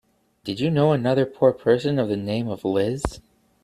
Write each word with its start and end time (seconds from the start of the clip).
Did 0.43 0.59
you 0.59 0.71
know 0.71 0.93
another 0.93 1.27
poor 1.27 1.53
person 1.53 1.99
of 1.99 2.09
the 2.09 2.17
name 2.17 2.47
of 2.47 2.65
Liz? 2.65 3.03